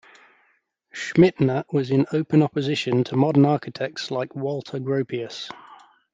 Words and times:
Schmitthenner 0.91 1.63
was 1.71 1.91
in 1.91 2.07
open 2.11 2.41
opposition 2.41 3.03
to 3.03 3.15
modern 3.15 3.45
architects 3.45 4.09
like 4.09 4.35
Walter 4.35 4.79
Gropius. 4.79 5.47